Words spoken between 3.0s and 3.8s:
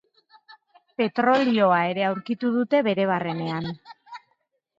barrenean.